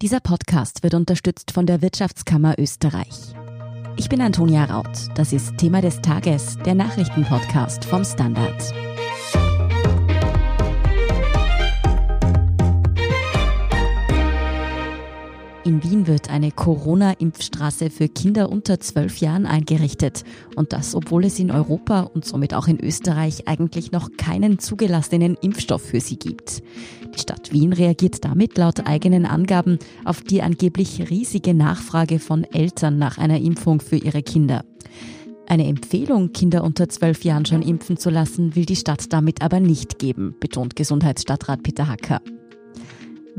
[0.00, 3.34] Dieser Podcast wird unterstützt von der Wirtschaftskammer Österreich.
[3.96, 4.96] Ich bin Antonia Raut.
[5.16, 8.62] Das ist Thema des Tages, der Nachrichtenpodcast vom Standard.
[15.68, 20.24] In Wien wird eine Corona-Impfstraße für Kinder unter zwölf Jahren eingerichtet.
[20.56, 25.36] Und das, obwohl es in Europa und somit auch in Österreich eigentlich noch keinen zugelassenen
[25.42, 26.62] Impfstoff für sie gibt.
[27.14, 32.96] Die Stadt Wien reagiert damit laut eigenen Angaben auf die angeblich riesige Nachfrage von Eltern
[32.96, 34.64] nach einer Impfung für ihre Kinder.
[35.48, 39.60] Eine Empfehlung, Kinder unter zwölf Jahren schon impfen zu lassen, will die Stadt damit aber
[39.60, 42.22] nicht geben, betont Gesundheitsstadtrat Peter Hacker.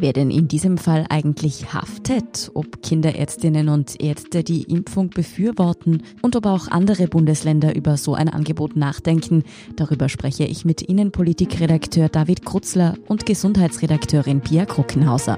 [0.02, 6.38] Wer denn in diesem Fall eigentlich haftet, ob Kinderärztinnen und Ärzte die Impfung befürworten und
[6.38, 9.44] ob auch andere Bundesländer über so ein Angebot nachdenken,
[9.76, 15.38] darüber spreche ich mit Innenpolitikredakteur David Krutzler und Gesundheitsredakteurin Pia Kruckenhauser.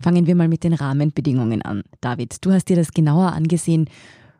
[0.00, 1.84] Fangen wir mal mit den Rahmenbedingungen an.
[2.00, 3.88] David, du hast dir das genauer angesehen.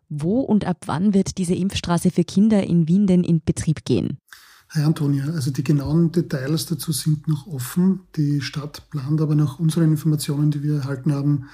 [0.09, 4.19] Wo und ab wann wird diese Impfstraße für Kinder in Wien denn in Betrieb gehen?
[4.75, 8.01] Hi Antonia, also die genauen Details dazu sind noch offen.
[8.17, 11.51] Die Stadt plant aber nach unseren Informationen, die wir erhalten haben,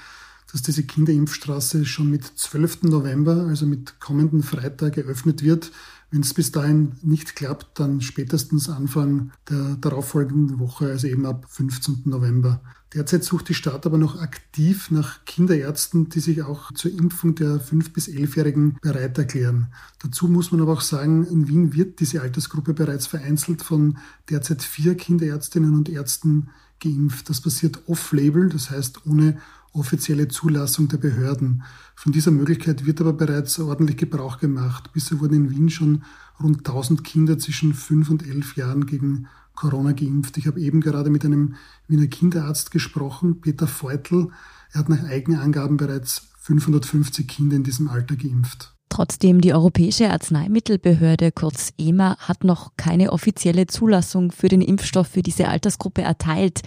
[0.53, 2.85] dass diese Kinderimpfstraße schon mit 12.
[2.85, 5.73] November, also mit kommenden Freitag, eröffnet wird.
[6.11, 11.47] Wenn es bis dahin nicht klappt, dann spätestens Anfang der darauffolgenden Woche, also eben ab
[11.49, 12.03] 15.
[12.07, 12.63] November.
[12.95, 17.61] Derzeit sucht die Stadt aber noch aktiv nach Kinderärzten, die sich auch zur Impfung der
[17.61, 19.67] 5- bis 11-Jährigen bereit erklären.
[19.99, 23.99] Dazu muss man aber auch sagen, in Wien wird diese Altersgruppe bereits vereinzelt von
[24.31, 26.49] derzeit vier Kinderärztinnen und Ärzten
[26.81, 27.29] geimpft.
[27.29, 29.39] Das passiert off-label, das heißt ohne
[29.73, 31.63] offizielle Zulassung der Behörden.
[31.95, 34.93] Von dieser Möglichkeit wird aber bereits ordentlich Gebrauch gemacht.
[34.93, 36.05] Bisher wurden in Wien schon
[36.41, 40.37] rund 1000 Kinder zwischen 5 und 11 Jahren gegen Corona geimpft.
[40.39, 41.57] Ich habe eben gerade mit einem
[41.89, 44.31] Wiener Kinderarzt gesprochen, Peter Feutl.
[44.73, 48.78] Er hat nach eigenen Angaben bereits 550 Kinder in diesem Alter geimpft.
[48.89, 55.23] Trotzdem, die Europäische Arzneimittelbehörde, kurz EMA, hat noch keine offizielle Zulassung für den Impfstoff für
[55.23, 56.63] diese Altersgruppe erteilt.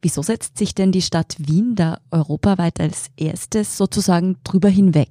[0.00, 5.10] Wieso setzt sich denn die Stadt Wien da europaweit als erstes sozusagen drüber hinweg?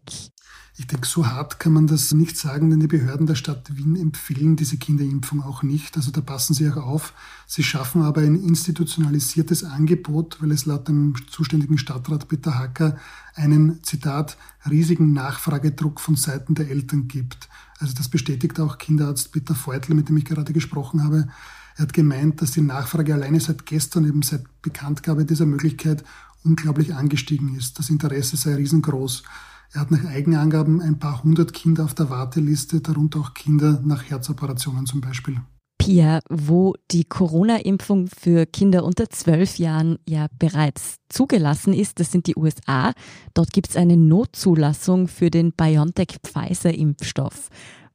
[0.77, 3.95] Ich denke, so hart kann man das nicht sagen, denn die Behörden der Stadt Wien
[3.95, 5.95] empfehlen diese Kinderimpfung auch nicht.
[5.95, 7.13] Also da passen sie auch auf.
[7.47, 12.97] Sie schaffen aber ein institutionalisiertes Angebot, weil es laut dem zuständigen Stadtrat Peter Hacker
[13.35, 14.37] einen, Zitat,
[14.69, 17.47] riesigen Nachfragedruck von Seiten der Eltern gibt.
[17.79, 21.29] Also das bestätigt auch Kinderarzt Peter Feutl, mit dem ich gerade gesprochen habe.
[21.77, 26.03] Er hat gemeint, dass die Nachfrage alleine seit gestern, eben seit Bekanntgabe dieser Möglichkeit,
[26.43, 27.79] unglaublich angestiegen ist.
[27.79, 29.23] Das Interesse sei riesengroß.
[29.73, 34.03] Er hat nach Eigenangaben ein paar hundert Kinder auf der Warteliste, darunter auch Kinder nach
[34.09, 35.41] Herzoperationen zum Beispiel.
[35.77, 42.27] Pia, wo die Corona-Impfung für Kinder unter zwölf Jahren ja bereits zugelassen ist, das sind
[42.27, 42.93] die USA.
[43.33, 47.49] Dort gibt es eine Notzulassung für den BioNTech-Pfizer-Impfstoff.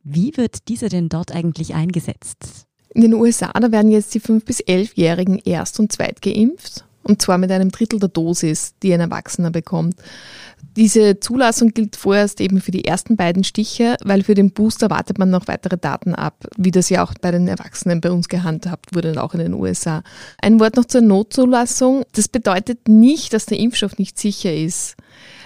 [0.04, 2.66] Wie wird dieser denn dort eigentlich eingesetzt?
[2.94, 6.84] In den USA, da werden jetzt die 5- bis 11-Jährigen erst und zweit geimpft.
[7.02, 9.96] Und zwar mit einem Drittel der Dosis, die ein Erwachsener bekommt.
[10.76, 15.18] Diese Zulassung gilt vorerst eben für die ersten beiden Stiche, weil für den Booster wartet
[15.18, 18.94] man noch weitere Daten ab, wie das ja auch bei den Erwachsenen bei uns gehandhabt
[18.94, 20.02] wurde, auch in den USA.
[20.40, 22.04] Ein Wort noch zur Notzulassung.
[22.12, 24.96] Das bedeutet nicht, dass der Impfstoff nicht sicher ist.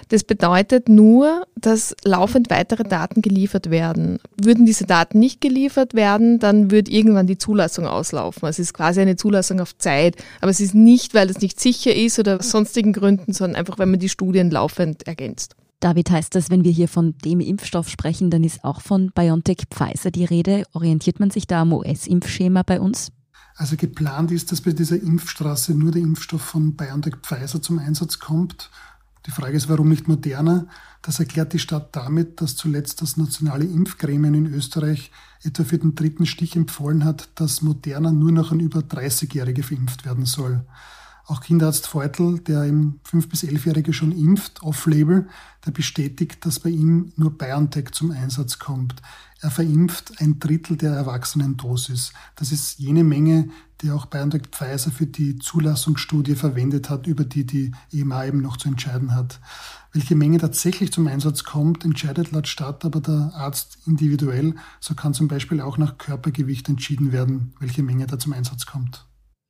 [0.09, 4.19] Das bedeutet nur, dass laufend weitere Daten geliefert werden.
[4.41, 8.45] Würden diese Daten nicht geliefert werden, dann würde irgendwann die Zulassung auslaufen.
[8.45, 10.17] Also es ist quasi eine Zulassung auf Zeit.
[10.41, 13.79] Aber es ist nicht, weil es nicht sicher ist oder aus sonstigen Gründen, sondern einfach,
[13.79, 15.57] weil man die Studien laufend ergänzt.
[15.81, 19.65] David, heißt das, wenn wir hier von dem Impfstoff sprechen, dann ist auch von BioNTech
[19.71, 20.65] Pfizer die Rede.
[20.73, 23.13] Orientiert man sich da am US-Impfschema bei uns?
[23.57, 28.19] Also geplant ist, dass bei dieser Impfstraße nur der Impfstoff von BioNTech Pfizer zum Einsatz
[28.19, 28.71] kommt.
[29.27, 30.67] Die Frage ist, warum nicht moderner?
[31.01, 35.11] Das erklärt die Stadt damit, dass zuletzt das nationale Impfgremium in Österreich
[35.43, 40.05] etwa für den dritten Stich empfohlen hat, dass moderner nur noch an über 30-Jährige verimpft
[40.05, 40.65] werden soll.
[41.27, 45.27] Auch Kinderarzt Feutl, der im 5- bis 11-Jährige schon impft, off-label,
[45.65, 49.01] der bestätigt, dass bei ihm nur BioNTech zum Einsatz kommt.
[49.41, 52.13] Er verimpft ein Drittel der Erwachsenendosis.
[52.37, 53.49] Das ist jene Menge,
[53.81, 58.59] die auch BioNTech Pfizer für die Zulassungsstudie verwendet hat, über die die EMA eben noch
[58.59, 59.41] zu entscheiden hat.
[59.93, 64.57] Welche Menge tatsächlich zum Einsatz kommt, entscheidet laut Stadt aber der Arzt individuell.
[64.81, 69.07] So kann zum Beispiel auch nach Körpergewicht entschieden werden, welche Menge da zum Einsatz kommt.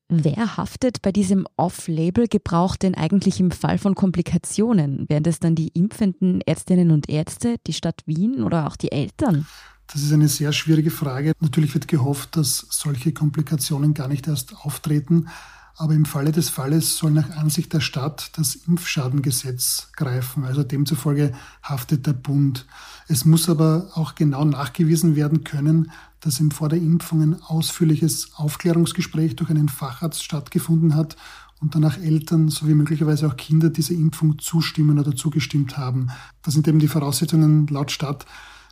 [0.09, 5.07] Wer haftet bei diesem Off-Label-Gebrauch denn eigentlich im Fall von Komplikationen?
[5.09, 9.47] Wären das dann die impfenden Ärztinnen und Ärzte, die Stadt Wien oder auch die Eltern?
[9.87, 11.33] Das ist eine sehr schwierige Frage.
[11.41, 15.29] Natürlich wird gehofft, dass solche Komplikationen gar nicht erst auftreten.
[15.77, 20.45] Aber im Falle des Falles soll nach Ansicht der Stadt das Impfschadengesetz greifen.
[20.45, 22.67] Also demzufolge haftet der Bund.
[23.09, 25.91] Es muss aber auch genau nachgewiesen werden können,
[26.25, 31.17] dass im vor der Impfung ein ausführliches Aufklärungsgespräch durch einen Facharzt stattgefunden hat
[31.61, 36.09] und danach Eltern sowie möglicherweise auch Kinder dieser Impfung zustimmen oder zugestimmt haben.
[36.43, 38.25] Das sind eben die Voraussetzungen laut Stadt,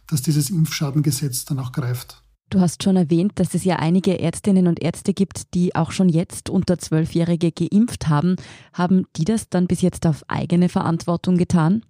[0.07, 2.23] dass dieses Impfschadengesetz dann auch greift.
[2.49, 6.09] Du hast schon erwähnt, dass es ja einige Ärztinnen und Ärzte gibt, die auch schon
[6.09, 8.37] jetzt unter Zwölfjährige geimpft haben.
[8.73, 11.83] Haben die das dann bis jetzt auf eigene Verantwortung getan?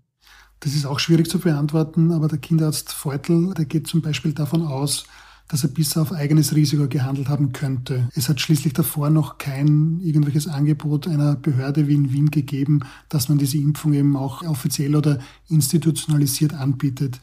[0.58, 4.62] Das ist auch schwierig zu beantworten, aber der Kinderarzt Feutel, der geht zum Beispiel davon
[4.62, 5.04] aus,
[5.52, 8.08] dass er bisher auf eigenes Risiko gehandelt haben könnte.
[8.14, 13.28] Es hat schließlich davor noch kein irgendwelches Angebot einer Behörde wie in Wien gegeben, dass
[13.28, 15.18] man diese Impfung eben auch offiziell oder
[15.48, 17.20] institutionalisiert anbietet.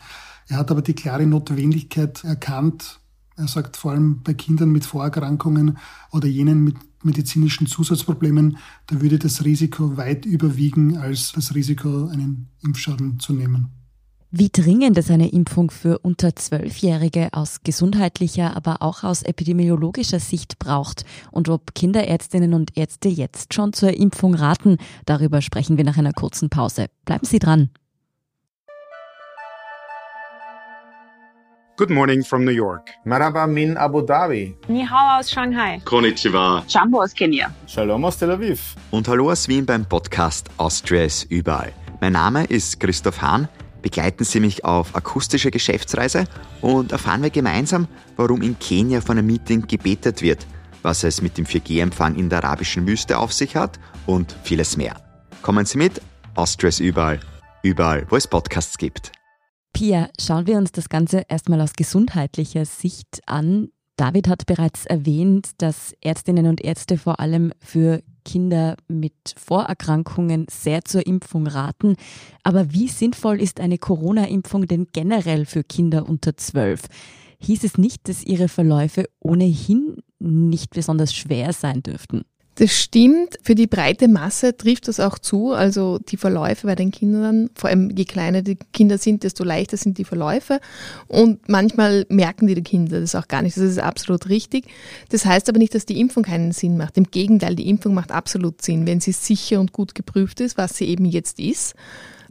[0.48, 3.00] Er hat aber die klare Notwendigkeit erkannt.
[3.36, 5.80] Er sagt vor allem bei Kindern mit Vorerkrankungen
[6.12, 12.50] oder jenen mit medizinischen Zusatzproblemen, da würde das Risiko weit überwiegen als das Risiko, einen
[12.62, 13.79] Impfschaden zu nehmen.
[14.31, 20.60] Wie dringend es eine Impfung für unter Zwölfjährige aus gesundheitlicher, aber auch aus epidemiologischer Sicht
[20.60, 24.78] braucht und ob Kinderärztinnen und Ärzte jetzt schon zur Impfung raten,
[25.08, 26.90] darüber sprechen wir nach einer kurzen Pause.
[27.06, 27.72] Bleiben Sie dran.
[31.78, 32.92] Good morning from New York.
[33.06, 34.56] Maraba min Abu Dhabi.
[34.68, 35.81] Ni hao aus Shanghai.
[35.86, 36.64] Konnichiwa.
[36.68, 37.52] Jambo aus Kenia.
[37.66, 38.76] Shalom aus Tel Aviv.
[38.92, 41.74] Und hallo aus Wien beim Podcast Austria ist überall.
[42.00, 43.50] Mein Name ist Christoph Hahn
[43.81, 46.26] begleiten Sie mich auf akustische Geschäftsreise
[46.62, 50.46] und erfahren wir gemeinsam, warum in Kenia von einem Meeting gebetet wird,
[50.81, 54.96] was es mit dem 4G-Empfang in der arabischen Wüste auf sich hat und vieles mehr.
[55.42, 56.02] Kommen Sie mit,
[56.36, 57.20] Austria ist überall,
[57.64, 59.12] überall, wo es Podcasts gibt.
[59.74, 63.70] Pia, schauen wir uns das Ganze erstmal aus gesundheitlicher Sicht an.
[63.96, 70.86] David hat bereits erwähnt, dass Ärztinnen und Ärzte vor allem für Kinder mit Vorerkrankungen sehr
[70.86, 71.96] zur Impfung raten.
[72.44, 76.81] Aber wie sinnvoll ist eine Corona-Impfung denn generell für Kinder unter zwölf?
[77.42, 82.24] Hieß es nicht, dass ihre Verläufe ohnehin nicht besonders schwer sein dürften?
[82.59, 83.39] Das stimmt.
[83.41, 85.53] Für die breite Masse trifft das auch zu.
[85.53, 89.77] Also die Verläufe bei den Kindern, vor allem je kleiner die Kinder sind, desto leichter
[89.77, 90.59] sind die Verläufe.
[91.07, 93.56] Und manchmal merken die, Kinder das auch gar nicht.
[93.56, 94.65] Das ist absolut richtig.
[95.07, 96.97] Das heißt aber nicht, dass die Impfung keinen Sinn macht.
[96.97, 100.75] Im Gegenteil, die Impfung macht absolut Sinn, wenn sie sicher und gut geprüft ist, was
[100.75, 101.75] sie eben jetzt ist.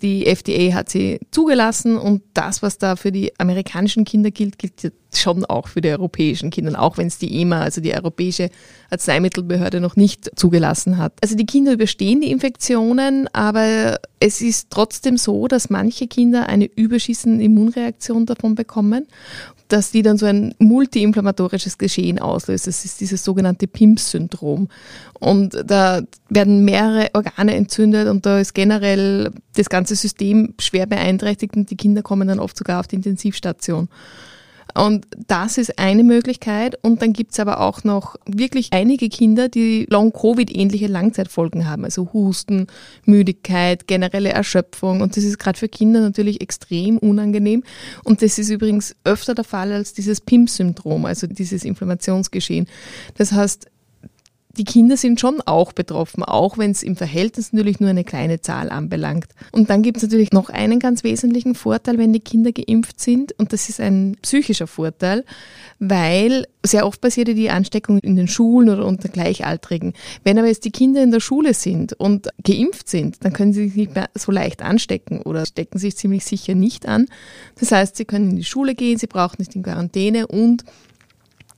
[0.00, 4.92] Die FDA hat sie zugelassen und das, was da für die amerikanischen Kinder gilt, gilt
[5.14, 8.50] schon auch für die europäischen Kinder, auch wenn es die EMA, also die Europäische
[8.90, 11.14] Arzneimittelbehörde, noch nicht zugelassen hat.
[11.22, 16.66] Also die Kinder überstehen die Infektionen, aber es ist trotzdem so, dass manche Kinder eine
[16.66, 19.06] überschießende Immunreaktion davon bekommen
[19.68, 22.66] dass die dann so ein multiinflammatorisches Geschehen auslöst.
[22.66, 24.68] Das ist dieses sogenannte PIMS-Syndrom.
[25.20, 31.56] Und da werden mehrere Organe entzündet und da ist generell das ganze System schwer beeinträchtigt
[31.56, 33.88] und die Kinder kommen dann oft sogar auf die Intensivstation.
[34.78, 36.78] Und das ist eine Möglichkeit.
[36.82, 41.84] Und dann gibt's aber auch noch wirklich einige Kinder, die Long-Covid-ähnliche Langzeitfolgen haben.
[41.84, 42.68] Also Husten,
[43.04, 45.00] Müdigkeit, generelle Erschöpfung.
[45.00, 47.64] Und das ist gerade für Kinder natürlich extrem unangenehm.
[48.04, 52.68] Und das ist übrigens öfter der Fall als dieses PIM-Syndrom, also dieses Inflammationsgeschehen.
[53.16, 53.66] Das heißt,
[54.58, 58.40] die Kinder sind schon auch betroffen, auch wenn es im Verhältnis natürlich nur eine kleine
[58.40, 59.26] Zahl anbelangt.
[59.52, 63.32] Und dann gibt es natürlich noch einen ganz wesentlichen Vorteil, wenn die Kinder geimpft sind,
[63.38, 65.24] und das ist ein psychischer Vorteil,
[65.78, 69.92] weil sehr oft passiert die Ansteckung in den Schulen oder unter Gleichaltrigen.
[70.24, 73.68] Wenn aber jetzt die Kinder in der Schule sind und geimpft sind, dann können sie
[73.68, 77.06] sich nicht mehr so leicht anstecken oder stecken sich ziemlich sicher nicht an.
[77.60, 80.64] Das heißt, sie können in die Schule gehen, sie brauchen nicht in Quarantäne und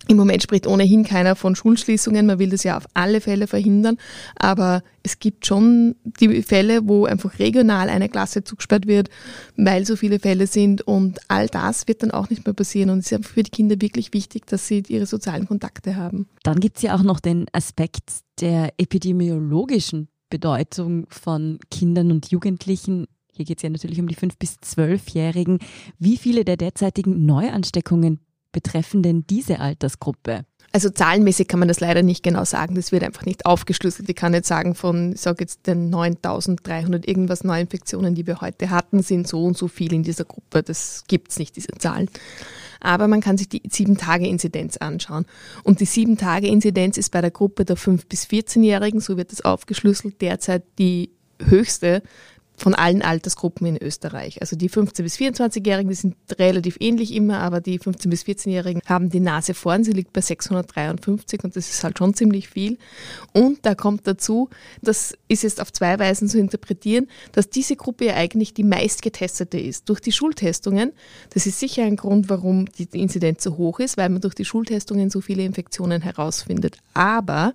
[0.08, 2.26] im Moment spricht ohnehin keiner von Schulschließungen.
[2.26, 3.96] Man will das ja auf alle Fälle verhindern.
[4.36, 9.10] Aber es gibt schon die Fälle, wo einfach regional eine Klasse zugesperrt wird,
[9.56, 10.82] weil so viele Fälle sind.
[10.82, 12.90] Und all das wird dann auch nicht mehr passieren.
[12.90, 16.26] Und es ist für die Kinder wirklich wichtig, dass sie ihre sozialen Kontakte haben.
[16.42, 23.06] Dann gibt es ja auch noch den Aspekt der epidemiologischen Bedeutung von Kindern und Jugendlichen.
[23.32, 25.58] Hier geht es ja natürlich um die 5- bis 12-Jährigen.
[25.98, 28.20] Wie viele der derzeitigen Neuansteckungen
[28.52, 30.44] betreffen denn diese Altersgruppe?
[30.72, 32.76] Also zahlenmäßig kann man das leider nicht genau sagen.
[32.76, 34.08] Das wird einfach nicht aufgeschlüsselt.
[34.08, 38.70] Ich kann nicht sagen von, ich sage jetzt den 9300 irgendwas Neuinfektionen, die wir heute
[38.70, 40.62] hatten, sind so und so viel in dieser Gruppe.
[40.62, 42.08] Das gibt's nicht, diese Zahlen.
[42.78, 45.26] Aber man kann sich die 7-Tage-Inzidenz anschauen.
[45.64, 50.20] Und die 7-Tage-Inzidenz ist bei der Gruppe der 5- bis 14-Jährigen, so wird das aufgeschlüsselt,
[50.20, 51.10] derzeit die
[51.44, 52.02] höchste
[52.60, 54.42] von allen Altersgruppen in Österreich.
[54.42, 58.82] Also die 15- bis 24-Jährigen, die sind relativ ähnlich immer, aber die 15- bis 14-Jährigen
[58.86, 62.76] haben die Nase vorn, sie liegt bei 653 und das ist halt schon ziemlich viel.
[63.32, 64.50] Und da kommt dazu,
[64.82, 69.58] das ist jetzt auf zwei Weisen zu interpretieren, dass diese Gruppe ja eigentlich die meistgetestete
[69.58, 69.88] ist.
[69.88, 70.92] Durch die Schultestungen,
[71.32, 74.44] das ist sicher ein Grund, warum die Inzidenz so hoch ist, weil man durch die
[74.44, 76.76] Schultestungen so viele Infektionen herausfindet.
[76.92, 77.54] Aber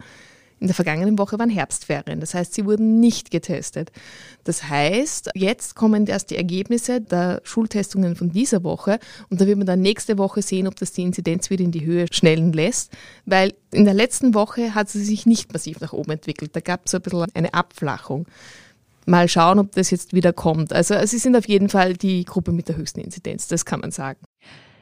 [0.65, 3.91] in der vergangenen Woche waren Herbstferien, das heißt, sie wurden nicht getestet.
[4.45, 8.97] Das heißt, jetzt kommen erst die Ergebnisse der Schultestungen von dieser Woche
[9.29, 11.85] und da wird man dann nächste Woche sehen, ob das die Inzidenz wieder in die
[11.85, 12.91] Höhe schnellen lässt,
[13.27, 16.55] weil in der letzten Woche hat sie sich nicht massiv nach oben entwickelt.
[16.55, 18.25] Da gab es so ein bisschen eine Abflachung.
[19.05, 20.73] Mal schauen, ob das jetzt wieder kommt.
[20.73, 23.91] Also sie sind auf jeden Fall die Gruppe mit der höchsten Inzidenz, das kann man
[23.91, 24.19] sagen.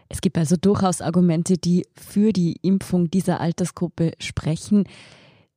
[0.07, 4.85] Es gibt also durchaus Argumente, die für die Impfung dieser Altersgruppe sprechen.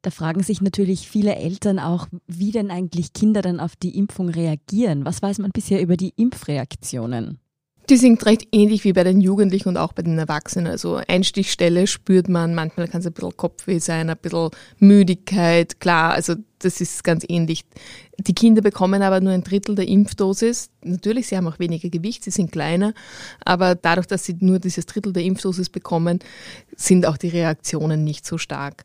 [0.07, 4.29] Da fragen sich natürlich viele Eltern auch, wie denn eigentlich Kinder dann auf die Impfung
[4.29, 5.05] reagieren.
[5.05, 7.41] Was weiß man bisher über die Impfreaktionen?
[7.89, 10.69] Die sind recht ähnlich wie bei den Jugendlichen und auch bei den Erwachsenen.
[10.69, 16.13] Also Einstichstelle spürt man, manchmal kann es ein bisschen Kopfweh sein, ein bisschen Müdigkeit, klar,
[16.13, 17.65] also das ist ganz ähnlich.
[18.19, 20.71] Die Kinder bekommen aber nur ein Drittel der Impfdosis.
[20.83, 22.95] Natürlich, sie haben auch weniger Gewicht, sie sind kleiner,
[23.45, 26.21] aber dadurch, dass sie nur dieses Drittel der Impfdosis bekommen,
[26.77, 28.85] sind auch die Reaktionen nicht so stark.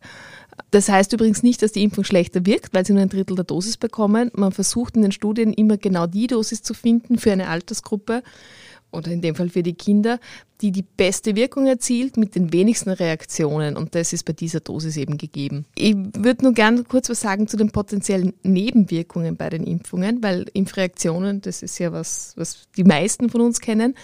[0.70, 3.46] Das heißt übrigens nicht, dass die Impfung schlechter wirkt, weil sie nur ein Drittel der
[3.46, 4.32] Dosis bekommen.
[4.34, 8.24] Man versucht in den Studien immer genau die Dosis zu finden für eine Altersgruppe
[8.92, 10.20] oder in dem Fall für die Kinder,
[10.62, 13.78] die die beste Wirkung erzielt mit den wenigsten Reaktionen.
[13.78, 15.66] Und das ist bei dieser Dosis eben gegeben.
[15.76, 20.46] Ich würde nur gerne kurz was sagen zu den potenziellen Nebenwirkungen bei den Impfungen, weil
[20.54, 23.96] Impfreaktionen, das ist ja was, was die meisten von uns kennen.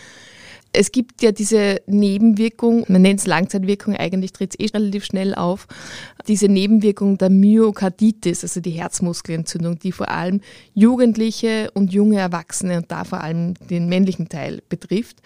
[0.74, 5.34] Es gibt ja diese Nebenwirkung, man nennt es Langzeitwirkung, eigentlich tritt es eh relativ schnell
[5.34, 5.68] auf,
[6.28, 10.42] diese Nebenwirkung der Myokarditis, also die Herzmuskelentzündung, die vor allem
[10.74, 15.18] Jugendliche und junge Erwachsene und da vor allem den männlichen Teil betrifft,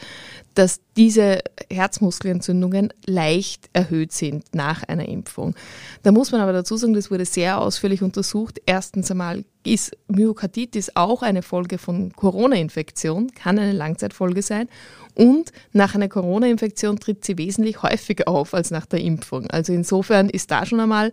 [0.53, 5.55] dass diese Herzmuskelentzündungen leicht erhöht sind nach einer Impfung.
[6.03, 8.61] Da muss man aber dazu sagen, das wurde sehr ausführlich untersucht.
[8.65, 14.67] Erstens einmal ist Myokarditis auch eine Folge von Corona-Infektion, kann eine Langzeitfolge sein.
[15.15, 19.47] Und nach einer Corona-Infektion tritt sie wesentlich häufiger auf als nach der Impfung.
[19.49, 21.11] Also insofern ist da schon einmal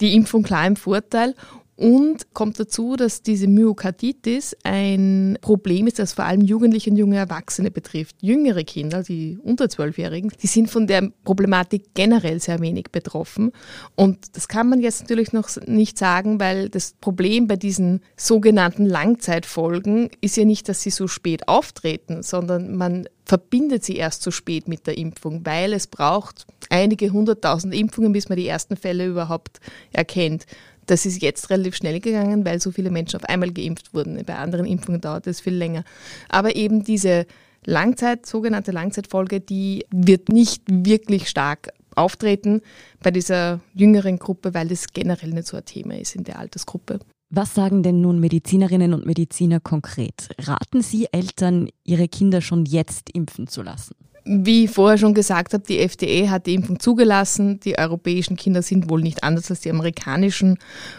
[0.00, 1.34] die Impfung klar im Vorteil.
[1.76, 7.16] Und kommt dazu, dass diese Myokarditis ein Problem ist, das vor allem Jugendliche und junge
[7.16, 8.16] Erwachsene betrifft.
[8.22, 13.52] Jüngere Kinder, die unter Zwölfjährigen, die sind von der Problematik generell sehr wenig betroffen.
[13.94, 18.86] Und das kann man jetzt natürlich noch nicht sagen, weil das Problem bei diesen sogenannten
[18.86, 24.30] Langzeitfolgen ist ja nicht, dass sie so spät auftreten, sondern man verbindet sie erst zu
[24.30, 29.06] spät mit der Impfung, weil es braucht einige hunderttausend Impfungen, bis man die ersten Fälle
[29.06, 29.60] überhaupt
[29.92, 30.46] erkennt.
[30.86, 34.22] Das ist jetzt relativ schnell gegangen, weil so viele Menschen auf einmal geimpft wurden.
[34.24, 35.84] Bei anderen Impfungen dauert es viel länger.
[36.28, 37.26] Aber eben diese
[37.64, 42.60] Langzeit, sogenannte Langzeitfolge, die wird nicht wirklich stark auftreten
[43.02, 47.00] bei dieser jüngeren Gruppe, weil das generell nicht so ein Thema ist in der Altersgruppe.
[47.28, 50.28] Was sagen denn nun Medizinerinnen und Mediziner konkret?
[50.38, 53.96] Raten Sie Eltern, ihre Kinder schon jetzt impfen zu lassen?
[54.28, 57.60] Wie ich vorher schon gesagt habe, die FDA hat die Impfung zugelassen.
[57.60, 60.58] Die europäischen Kinder sind wohl nicht anders als die amerikanischen.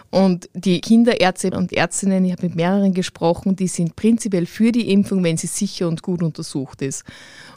[0.10, 4.92] Und die Kinderärzte und Ärztinnen, ich habe mit mehreren gesprochen, die sind prinzipiell für die
[4.92, 7.04] Impfung, wenn sie sicher und gut untersucht ist.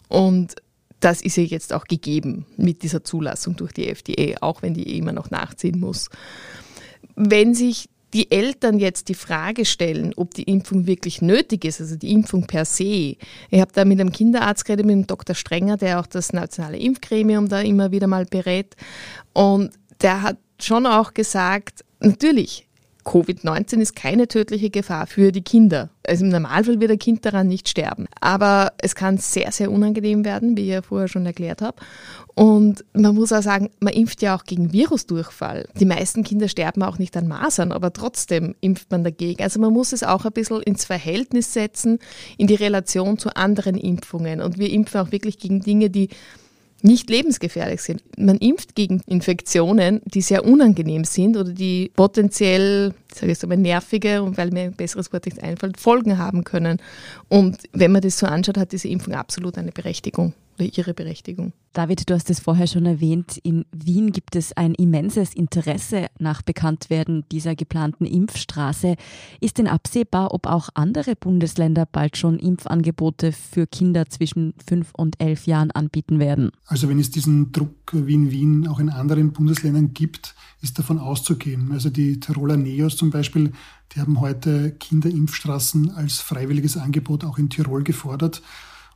[0.09, 0.57] Und
[0.99, 4.99] das ist ja jetzt auch gegeben mit dieser Zulassung durch die FDA, auch wenn die
[4.99, 6.11] immer noch nachziehen muss.
[7.15, 11.97] Wenn sich die Eltern jetzt die Frage stellen, ob die Impfung wirklich nötig ist, also
[11.97, 13.17] die Impfung per se.
[13.51, 15.35] Ich habe da mit einem Kinderarzt geredet, mit dem Dr.
[15.35, 18.75] Strenger, der auch das nationale Impfgremium da immer wieder mal berät.
[19.33, 22.69] Und der hat schon auch gesagt, natürlich,
[23.05, 25.91] Covid-19 ist keine tödliche Gefahr für die Kinder.
[26.07, 28.07] Also im Normalfall wird ein Kind daran nicht sterben.
[28.21, 31.77] Aber es kann sehr, sehr unangenehm werden, wie ich ja vorher schon erklärt habe.
[32.35, 35.69] Und man muss auch sagen, man impft ja auch gegen Virusdurchfall.
[35.79, 39.43] Die meisten Kinder sterben auch nicht an Masern, aber trotzdem impft man dagegen.
[39.43, 41.99] Also man muss es auch ein bisschen ins Verhältnis setzen,
[42.39, 44.41] in die Relation zu anderen Impfungen.
[44.41, 46.09] Und wir impfen auch wirklich gegen Dinge, die
[46.83, 48.03] nicht lebensgefährlich sind.
[48.17, 53.59] Man impft gegen Infektionen, die sehr unangenehm sind oder die potenziell, ich sage jetzt einmal
[53.59, 56.79] nervige und weil mir ein besseres Wort nicht einfällt, Folgen haben können.
[57.29, 60.35] Und wenn man das so anschaut, hat diese Impfung absolut eine Berechtigung.
[60.61, 61.53] oder ihre Berechtigung.
[61.73, 66.43] David, du hast es vorher schon erwähnt, in Wien gibt es ein immenses Interesse nach
[66.43, 68.97] Bekanntwerden dieser geplanten Impfstraße.
[69.41, 75.21] Ist denn absehbar, ob auch andere Bundesländer bald schon Impfangebote für Kinder zwischen fünf und
[75.21, 76.51] elf Jahren anbieten werden?
[76.67, 80.99] Also wenn es diesen Druck wie in Wien auch in anderen Bundesländern gibt, ist davon
[80.99, 81.71] auszugehen.
[81.73, 83.53] Also die Tiroler Neos zum Beispiel,
[83.95, 88.43] die haben heute Kinderimpfstraßen als freiwilliges Angebot auch in Tirol gefordert.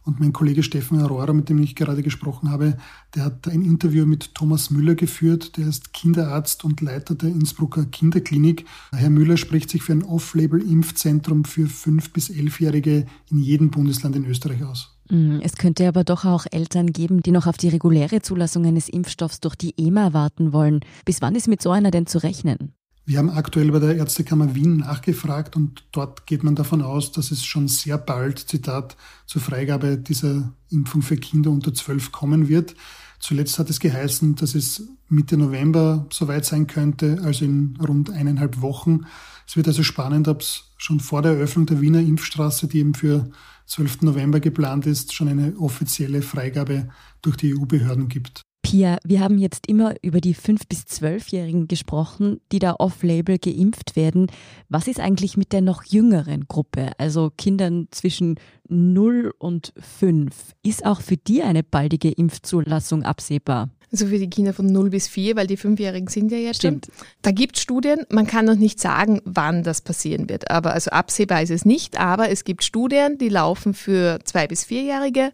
[0.03, 2.77] Und mein Kollege Steffen Aurora, mit dem ich gerade gesprochen habe,
[3.15, 5.57] der hat ein Interview mit Thomas Müller geführt.
[5.57, 8.67] Der ist Kinderarzt und Leiter der Innsbrucker Kinderklinik.
[8.93, 14.27] Herr Müller spricht sich für ein Off-Label-Impfzentrum für fünf- bis elfjährige in jedem Bundesland in
[14.27, 14.95] Österreich aus.
[15.09, 18.91] Mm, es könnte aber doch auch Eltern geben, die noch auf die reguläre Zulassung eines
[18.91, 20.81] Impfstoffs durch die EMA warten wollen.
[21.07, 22.75] Bis wann ist mit so einer denn zu rechnen?
[23.07, 27.31] Wir haben aktuell bei der Ärztekammer Wien nachgefragt und dort geht man davon aus, dass
[27.33, 28.97] es schon sehr bald, Zitat,
[29.27, 32.75] zur Freigabe dieser Impfung für Kinder unter zwölf kommen wird.
[33.21, 38.63] Zuletzt hat es geheißen, dass es Mitte November soweit sein könnte, also in rund eineinhalb
[38.63, 39.05] Wochen.
[39.47, 42.95] Es wird also spannend, ob es schon vor der Eröffnung der Wiener Impfstraße, die eben
[42.95, 43.31] für
[43.67, 44.03] 12.
[44.03, 46.89] November geplant ist, schon eine offizielle Freigabe
[47.21, 48.45] durch die EU-Behörden gibt.
[48.75, 53.95] Pia, wir haben jetzt immer über die 5- bis 12-Jährigen gesprochen, die da off-label geimpft
[53.95, 54.27] werden.
[54.69, 58.35] Was ist eigentlich mit der noch jüngeren Gruppe, also Kindern zwischen
[58.69, 60.35] 0 und 5?
[60.65, 63.71] Ist auch für die eine baldige Impfzulassung absehbar?
[63.93, 66.87] Also für die Kinder von 0 bis 4, weil die Fünfjährigen sind ja jetzt Stimmt.
[66.87, 67.07] schon.
[67.23, 70.51] Da gibt es Studien, man kann noch nicht sagen, wann das passieren wird.
[70.51, 74.65] Aber also absehbar ist es nicht, aber es gibt Studien, die laufen für 2 bis
[74.65, 75.31] 4-Jährige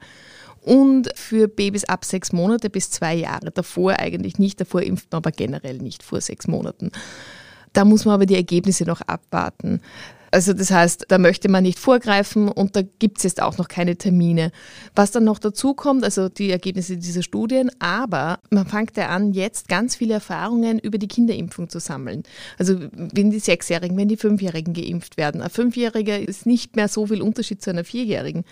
[0.62, 3.50] und für Babys ab sechs Monate bis zwei Jahre.
[3.50, 6.90] Davor eigentlich nicht, davor impft man aber generell nicht vor sechs Monaten.
[7.72, 9.80] Da muss man aber die Ergebnisse noch abwarten.
[10.30, 13.68] Also das heißt, da möchte man nicht vorgreifen und da gibt es jetzt auch noch
[13.68, 14.52] keine Termine.
[14.94, 19.32] Was dann noch dazu kommt, also die Ergebnisse dieser Studien, aber man fängt ja an,
[19.32, 22.22] jetzt ganz viele Erfahrungen über die Kinderimpfung zu sammeln.
[22.58, 25.42] Also wenn die Sechsjährigen, wenn die Fünfjährigen geimpft werden.
[25.42, 28.44] Ein Fünfjähriger ist nicht mehr so viel Unterschied zu einer Vierjährigen.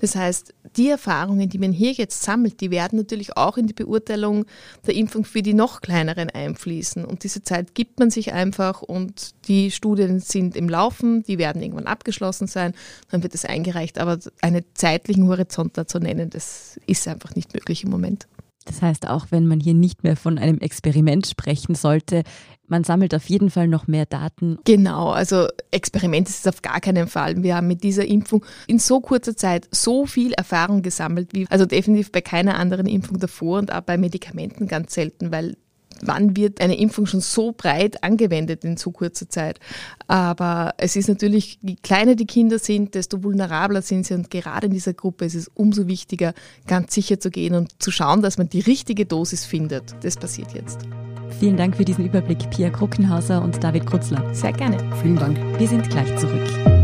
[0.00, 3.74] Das heißt, die Erfahrungen, die man hier jetzt sammelt, die werden natürlich auch in die
[3.74, 4.44] Beurteilung
[4.86, 7.04] der Impfung für die noch kleineren einfließen.
[7.04, 11.62] Und diese Zeit gibt man sich einfach und die Studien sind im Laufen die werden
[11.62, 12.74] irgendwann abgeschlossen sein,
[13.10, 17.84] dann wird es eingereicht, aber einen zeitlichen Horizont dazu nennen, das ist einfach nicht möglich
[17.84, 18.26] im Moment.
[18.64, 22.22] Das heißt, auch wenn man hier nicht mehr von einem Experiment sprechen sollte,
[22.66, 24.58] man sammelt auf jeden Fall noch mehr Daten.
[24.64, 27.42] Genau, also Experiment ist es auf gar keinen Fall.
[27.42, 31.66] Wir haben mit dieser Impfung in so kurzer Zeit so viel Erfahrung gesammelt, wie also
[31.66, 35.56] definitiv bei keiner anderen Impfung davor und auch bei Medikamenten ganz selten, weil
[36.06, 39.60] wann wird eine Impfung schon so breit angewendet in so kurzer Zeit.
[40.06, 44.14] Aber es ist natürlich, je kleiner die Kinder sind, desto vulnerabler sind sie.
[44.14, 46.34] Und gerade in dieser Gruppe ist es umso wichtiger,
[46.66, 49.94] ganz sicher zu gehen und zu schauen, dass man die richtige Dosis findet.
[50.02, 50.80] Das passiert jetzt.
[51.40, 54.34] Vielen Dank für diesen Überblick, Pia Kruckenhauser und David Krutzler.
[54.34, 54.78] Sehr gerne.
[55.02, 55.38] Vielen Dank.
[55.58, 56.83] Wir sind gleich zurück.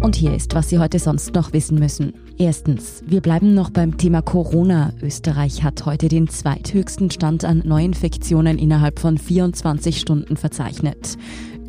[0.00, 2.12] Und hier ist, was Sie heute sonst noch wissen müssen.
[2.36, 4.92] Erstens, wir bleiben noch beim Thema Corona.
[5.02, 11.16] Österreich hat heute den zweithöchsten Stand an Neuinfektionen innerhalb von 24 Stunden verzeichnet.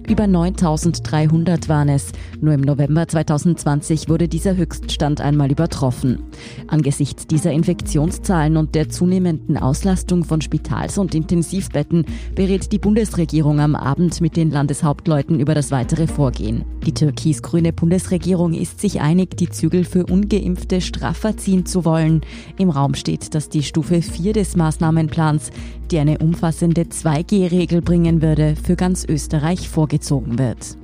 [0.08, 2.12] Über 9300 waren es.
[2.40, 6.24] Nur im November 2020 wurde dieser Höchststand einmal übertroffen.
[6.68, 13.76] Angesichts dieser Infektionszahlen und der zunehmenden Auslastung von Spitals- und Intensivbetten berät die Bundesregierung am
[13.76, 16.66] Abend mit den Landeshauptleuten über das weitere Vorgehen.
[16.86, 22.22] Die türkis-grüne Bundesregierung ist sich einig, die Zügel für ungeimpfte straffer ziehen zu wollen.
[22.60, 25.50] Im Raum steht, dass die Stufe 4 des Maßnahmenplans,
[25.92, 30.78] die eine umfassende 2G-Regel bringen würde, für ganz Österreich vorgezogen wird.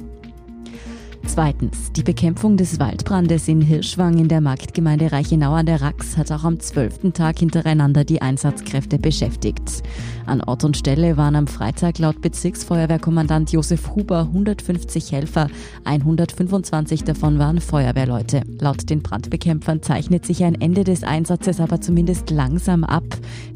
[1.26, 1.92] Zweitens.
[1.94, 6.44] Die Bekämpfung des Waldbrandes in Hirschwang in der Marktgemeinde Reichenau an der Rax hat auch
[6.44, 9.84] am zwölften Tag hintereinander die Einsatzkräfte beschäftigt.
[10.32, 15.50] An Ort und Stelle waren am Freitag laut Bezirksfeuerwehrkommandant Josef Huber 150 Helfer,
[15.84, 18.44] 125 davon waren Feuerwehrleute.
[18.58, 23.04] Laut den Brandbekämpfern zeichnet sich ein Ende des Einsatzes aber zumindest langsam ab.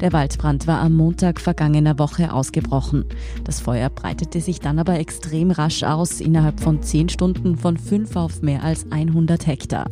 [0.00, 3.06] Der Waldbrand war am Montag vergangener Woche ausgebrochen.
[3.44, 6.20] Das Feuer breitete sich dann aber extrem rasch aus.
[6.20, 9.86] Innerhalb von zehn Stunden von fünf auf mehr als 100 Hektar.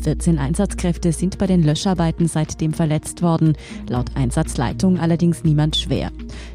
[0.00, 3.54] 14 Einsatzkräfte sind bei den Löscharbeiten seitdem verletzt worden,
[3.88, 6.10] laut Einsatzleitung allerdings niemand schwer.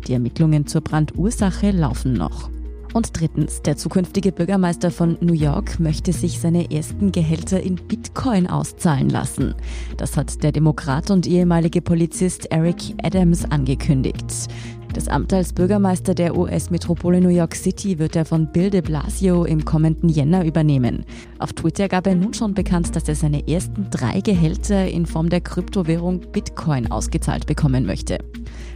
[0.08, 2.50] Die Ermittlungen zur Brandursache laufen noch.
[2.96, 8.48] Und drittens, der zukünftige Bürgermeister von New York möchte sich seine ersten Gehälter in Bitcoin
[8.48, 9.54] auszahlen lassen.
[9.98, 14.48] Das hat der Demokrat und ehemalige Polizist Eric Adams angekündigt.
[14.96, 19.44] Das Amt als Bürgermeister der US-Metropole New York City wird er von Bill de Blasio
[19.44, 21.04] im kommenden Jänner übernehmen.
[21.38, 25.28] Auf Twitter gab er nun schon bekannt, dass er seine ersten drei Gehälter in Form
[25.28, 28.20] der Kryptowährung Bitcoin ausgezahlt bekommen möchte.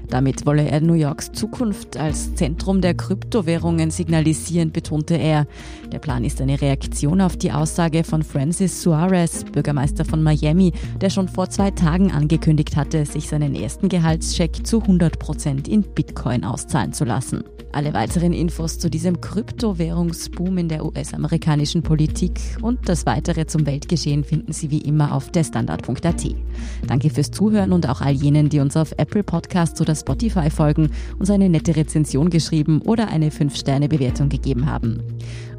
[0.09, 5.45] Damit wolle er New Yorks Zukunft als Zentrum der Kryptowährungen signalisieren, betonte er.
[5.91, 11.11] Der Plan ist eine Reaktion auf die Aussage von Francis Suarez, Bürgermeister von Miami, der
[11.11, 16.43] schon vor zwei Tagen angekündigt hatte, sich seinen ersten Gehaltscheck zu 100 Prozent in Bitcoin
[16.43, 17.43] auszahlen zu lassen.
[17.71, 24.23] Alle weiteren Infos zu diesem Kryptowährungsboom in der US-amerikanischen Politik und das weitere zum Weltgeschehen
[24.23, 26.35] finden Sie wie immer auf derstandard.at.
[26.87, 30.89] Danke fürs Zuhören und auch all jenen, die uns auf Apple Podcasts oder Spotify folgen,
[31.17, 35.03] uns eine nette Rezension geschrieben oder eine 5-Sterne-Bewertung gegeben haben.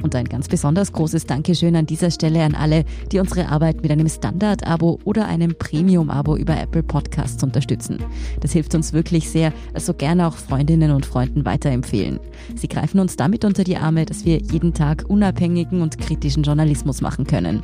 [0.02, 3.90] Und ein ganz besonders großes Dankeschön an dieser Stelle an alle, die unsere Arbeit mit
[3.90, 7.98] einem Standard-Abo oder einem Premium-Abo über Apple Podcasts unterstützen.
[8.40, 12.20] Das hilft uns wirklich sehr, also gerne auch Freundinnen und Freunden weiterempfehlen.
[12.54, 17.00] Sie greifen uns damit unter die Arme, dass wir jeden Tag unabhängigen und kritischen Journalismus
[17.00, 17.62] machen können.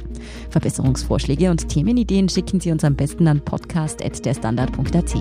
[0.51, 5.15] Verbesserungsvorschläge und Themenideen schicken Sie uns am besten an podcast.derstandard.at.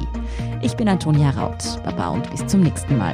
[0.62, 1.64] Ich bin Antonia Raut.
[1.84, 3.14] Baba und bis zum nächsten Mal.